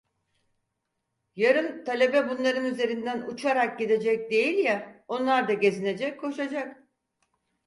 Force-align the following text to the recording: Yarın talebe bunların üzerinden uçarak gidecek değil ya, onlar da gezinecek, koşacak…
Yarın 1.35 1.83
talebe 1.83 2.29
bunların 2.29 2.65
üzerinden 2.65 3.21
uçarak 3.21 3.79
gidecek 3.79 4.31
değil 4.31 4.65
ya, 4.65 5.03
onlar 5.07 5.47
da 5.47 5.53
gezinecek, 5.53 6.19
koşacak… 6.21 6.77